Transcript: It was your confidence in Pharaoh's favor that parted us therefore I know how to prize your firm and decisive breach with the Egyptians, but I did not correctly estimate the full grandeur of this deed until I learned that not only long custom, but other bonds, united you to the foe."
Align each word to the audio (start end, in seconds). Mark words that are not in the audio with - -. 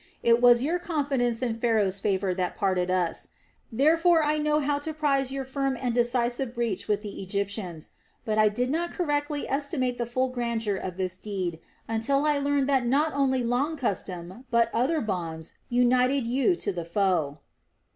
It 0.23 0.41
was 0.41 0.63
your 0.63 0.79
confidence 0.79 1.43
in 1.43 1.59
Pharaoh's 1.59 1.99
favor 1.99 2.33
that 2.33 2.55
parted 2.55 2.89
us 2.89 3.27
therefore 3.71 4.23
I 4.23 4.39
know 4.39 4.59
how 4.59 4.79
to 4.79 4.95
prize 4.95 5.31
your 5.31 5.43
firm 5.43 5.77
and 5.79 5.93
decisive 5.93 6.55
breach 6.55 6.87
with 6.87 7.03
the 7.03 7.21
Egyptians, 7.21 7.91
but 8.25 8.39
I 8.39 8.49
did 8.49 8.71
not 8.71 8.89
correctly 8.91 9.47
estimate 9.47 9.99
the 9.99 10.07
full 10.07 10.29
grandeur 10.29 10.75
of 10.75 10.97
this 10.97 11.17
deed 11.17 11.59
until 11.87 12.25
I 12.25 12.39
learned 12.39 12.67
that 12.67 12.87
not 12.87 13.13
only 13.13 13.43
long 13.43 13.77
custom, 13.77 14.45
but 14.49 14.71
other 14.73 15.01
bonds, 15.01 15.53
united 15.69 16.25
you 16.25 16.55
to 16.55 16.71
the 16.73 16.83
foe." 16.85 17.37